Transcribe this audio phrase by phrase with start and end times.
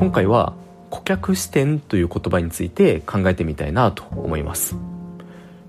[0.00, 0.54] 今回は
[0.88, 4.74] 顧客視点という言葉について考えてみたいなと思います。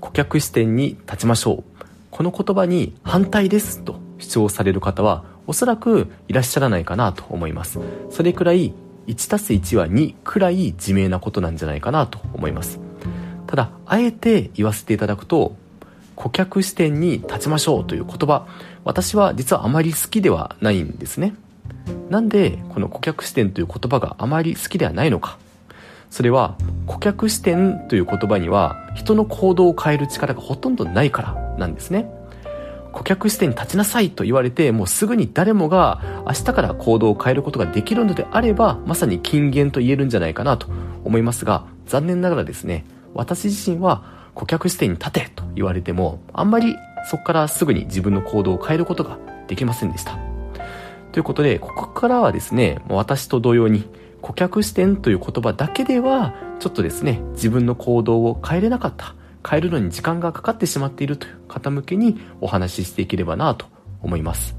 [0.00, 1.84] 顧客視点に立ちましょう。
[2.10, 3.82] この言葉に反対です。
[3.82, 7.78] と主張される方はおそらくいらっしゃらないかなと思います。
[8.08, 8.72] それくらい
[9.08, 12.80] 1+1 は2くらい自明なことなんじゃないかなと思います。
[13.46, 15.54] ただあえて言わせていただくと
[16.16, 18.46] 顧客視点に立ちましょうという言葉
[18.84, 21.34] 私は実はあまり好きではないんですね。
[22.14, 25.36] なんでこの顧客視点という言葉があまり好きではないのか？
[26.10, 26.56] それは
[26.86, 32.08] 顧客視点という言葉には人の行動を変える力がほとんどないからなんですね。
[32.92, 40.68] 顧客視点に立ちなさいと言われてもうすぐに誰もが明日から行動を変えることができるのであればまさに金言と言えるんじゃないかなと
[41.02, 44.04] 思いますが残念ながらですね私自身は
[44.36, 46.76] 顧客視点に立てと言われてもあんまり
[47.10, 49.18] そこからすぐに自分の行動を変えることが
[49.48, 50.16] できませんでした。
[51.14, 53.88] ということでここからはですねもう私と同様に
[54.20, 59.14] 顧客視点という言葉だけではちょっとですね自分の行動を変えれなかった
[59.48, 63.66] 変えるのに時間がかかってしまっているという方向けにお話ししていければなと
[64.02, 64.56] 思います。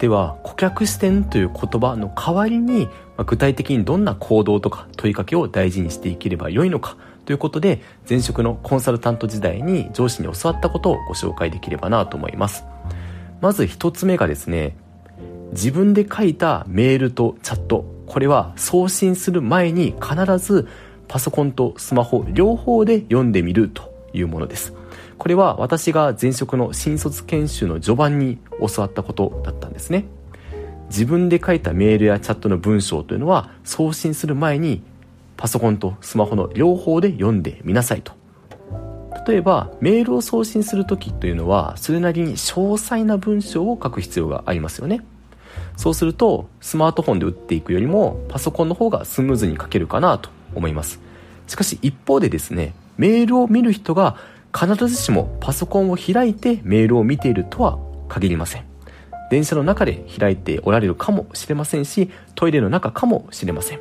[0.00, 12.64] では顧客視点という言葉の代わりにま具体的にどんな行動とか問いかけを大事にしていければよいのかということで前職のコンサルタント時代に上司に教わったことをご紹介できればなと思います。
[13.40, 14.76] まず一つ目がですね
[15.52, 17.84] 自分で書いたメールとチャット。
[18.06, 20.66] これは送信する前に必ず
[21.08, 24.74] パソコンとスマホ両方で読んでみるというものです。
[25.18, 30.06] これは私が前職の新卒研修の序盤に教わったことだったんですね。
[30.88, 34.82] 自分で書いたメールやチャットの文章というのは送信する前に
[35.36, 38.12] パソコンとスマホの両方で読んでみなさいと。
[39.26, 45.04] 例えばメールを送信する時というのはそれなりに詳細な文章を書く必要がありますよね。
[45.76, 51.00] そうするとスマートフォンで打っていくよりもパソコンの方がスムーズに書けるかなと思います。
[51.46, 54.16] しかし一方でですねメールを見る人が
[54.54, 58.64] 必ずしもパソコンを開いてメールを見ているとは限りません。
[59.30, 63.80] 電車の中で開いておられるかもしれませんしトイレの中かもしれません。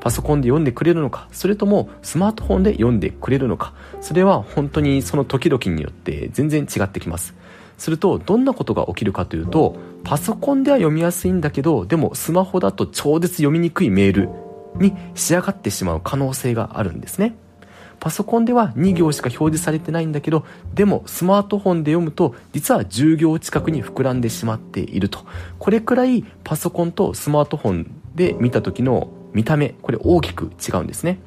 [0.00, 7.34] パソコンで読んでくれるのかそれともスマートフォンで読んでくれるのかそれは本当にその時々によって全然違ってきます。
[7.78, 14.28] するとどんなことが起きるかというとパソコンでは読みやすいんだけどでもスマホだと超絶読みにくいメール
[14.78, 17.36] に仕上がってしまう可能性があるんですね。
[17.98, 20.44] パソコンでは2行しか表示されてないんだけど
[20.74, 25.20] でもスマートフォンで読むと実は10行近くに膨らんでしまっていると。
[25.58, 31.18] これくらいパソコンとスマートフォンで見た時の見た目これ大きく違うんですね。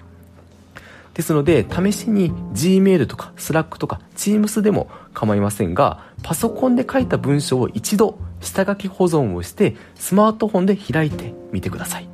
[1.20, 12.08] ですので試しに Gmail とか Slack とか Teams でも構いませんがパソコンで書いた文章を一度下書き保存をしてスマートフォンで開いてみてください。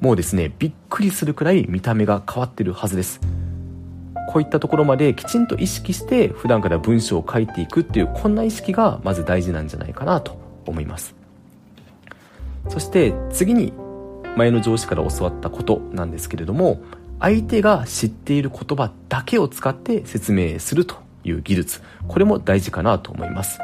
[0.00, 3.20] もうですねびっくりするくらい見た目が変わってるはずです。
[4.32, 10.36] こういったところまできちんと意識して普段から文章を書いていくっていうこんな意識がまず大事なんじゃないかなと
[10.66, 11.14] 思います。
[12.68, 13.72] そして次に
[14.36, 16.80] 前の上司から教わったことなんですけれども
[17.20, 21.82] 相手が知っている言葉だけを使って説明するという技術。
[22.06, 23.58] これも大事かなと思います。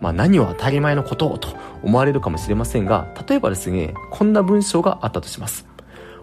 [0.00, 5.66] まあ、何を当たり前のことをと思われるかもしれませんが例えばですねこんな文章があったとします。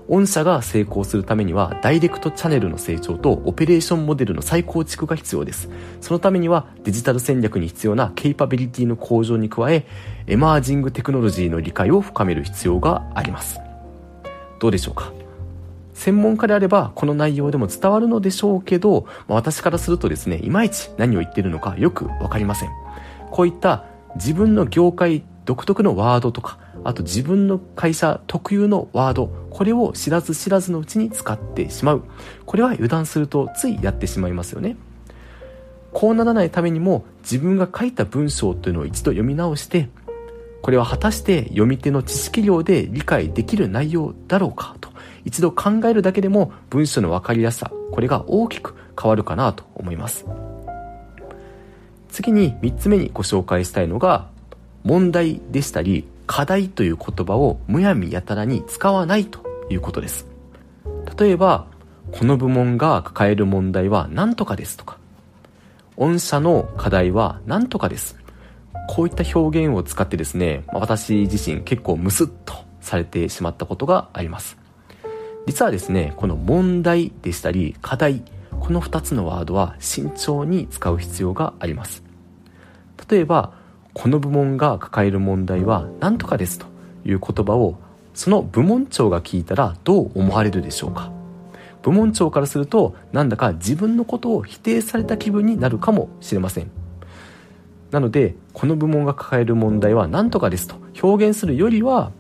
[0.10, 5.70] 御社が成功するためにはダイレクトチャンネルの成長とオペレーションモデルの再構築が必要です。
[6.02, 9.86] そのためにはデジタル戦略に必要なケイパビリティの向上に加え
[10.26, 13.60] エマージングテクノロジーの理解を深める必要があります。
[14.60, 15.14] どうでしょうか？
[16.00, 22.70] 専門家であればこの内容でも伝わるのでしょうけど、まあ、私からするとですねいまいち何を言ってるのかよく分かりません。
[23.32, 23.84] こういった
[24.16, 32.04] 自分の業界独特のワードとかあと自分の会社特有のワードこれを知らず知らずのうちに使ってしまう。
[32.46, 34.78] これは油断するとついやってしまいますよね。
[35.92, 39.90] こうならないためにも自分が書いた文章というのを一度読み直して
[40.62, 44.76] これは果たして読み手の知識量で理解できる内容だろうか
[45.26, 50.26] 一度考えるだけでも文章の分かりやすさこれが大きく変わるかなと思います。
[52.10, 54.28] 次に3つ目にご紹介したいのが
[54.84, 59.40] 問題でしたり課題という言葉をむやみやたらに使わないと
[59.70, 60.28] いうことです。
[61.18, 61.68] 例えば
[62.12, 64.98] この部門が抱える問題は何とかですとか
[65.96, 68.18] 御社の課題は何とかです。
[68.88, 74.59] こういった表現を使ってですね私自身結構ムスッとされてしまったことがあります。
[75.60, 78.24] 実はですねこの問題でしたり課題
[78.62, 82.02] この2つのワードは慎重に使う必要があります。
[83.10, 83.52] 例えば
[83.94, 86.66] この部門が抱える問題は何とかですと
[87.04, 87.78] いう言葉を
[88.14, 91.12] その部門長が聞いたらどう思われるでしょうか。
[91.82, 96.72] 部門長からするとなんだか自分のことを否定された気分になるかもしれません。
[97.92, 102.14] なのでこの部門が抱える問題は何とかですと表現するよりは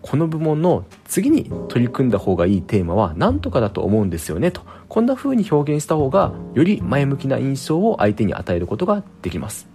[0.00, 4.62] この部門の次に取り組んだ方がいいテーマは何とかだと思うんですよねと。
[4.88, 9.68] こんな風に表現した方がより前向きな印象を相手に与えることができます。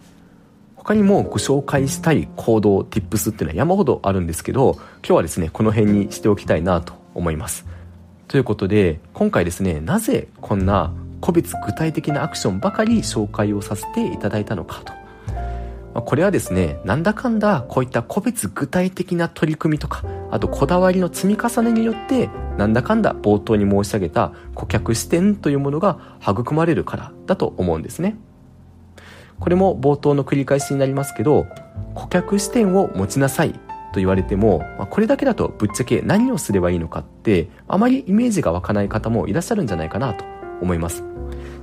[0.76, 7.68] 他にもご紹介したい行動 tips っていうのは山ほどあるんですけど今日はですねこの辺にしておきたいなと思います。
[8.28, 10.92] ということで今回ですねなぜこんな
[11.22, 15.07] 個別具体的なアクションばかり紹介をさせていただいたのかと。
[15.98, 28.16] まこれはですねなんだかんだこういった個別具体的な取り組みとかあとこだわりの積み重ねによってなんだかんだ冒頭に申し上げた顧客視点というものが育まれるからだと思うんですね。
[29.40, 31.46] これも冒頭の繰り返しになりますけど
[31.94, 33.60] 顧客視点を持ちなさいと
[33.96, 40.26] 言われても、まあ、これだけだとぶっちゃけ何をすればいいのかってあまりイメージが湧かない方もいらっしゃるんじゃないかなと
[40.62, 41.04] 思います。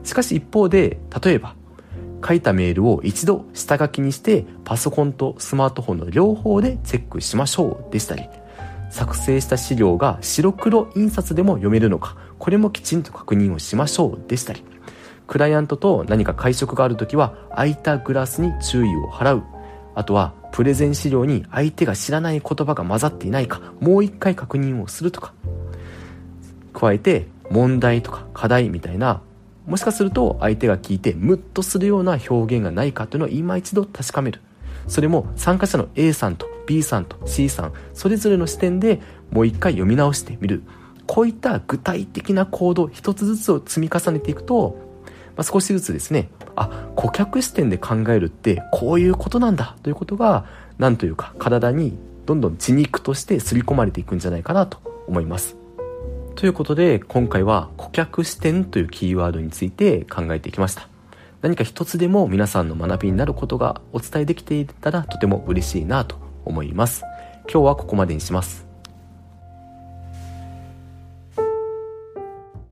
[0.03, 1.55] しかし一方で例えば
[2.27, 8.29] 書いたメールを一度下書きにしてパソコンとスマートフォンの両方でチェックしましょうでしたり
[8.91, 14.63] 作成した資料が白黒印刷でも読めるのかこれもきちんと確認をしましょうでしたり
[15.27, 19.43] クライアントと何か会食がある時は空いたグラスに注意を払う。
[19.95, 25.33] あとはプレゼン資料に相手が知らない言葉が混ざっていないかもう一回確認をするとか。
[26.73, 29.23] 加えて問題とか課題みたいな
[29.67, 34.41] もしかすると相手が聞いてムッとするような表現がないかというのを今一度確かめる。
[34.87, 39.01] それも参加者の A さんと B さんと C さんそれぞれの視点で
[39.31, 40.63] もう一回読み直してみる。
[41.07, 44.85] こういった具体的な行動一つずつを積み重ねていくと
[45.37, 50.47] まあ、少しずつですねあ顧客視点で考えるってこういうことなんだということが
[50.79, 51.97] 何というか体に
[52.27, 55.64] どんどん血肉として刷り込まれていくんじゃないかなと思います。
[56.37, 60.89] ということで今回は顧客視点というキーワードについて考えていきました。
[61.43, 67.03] 何か一つでも皆さんの学びになることがお伝えできていたらとても嬉しいなと思います。
[67.51, 68.74] 今日はここまでにします。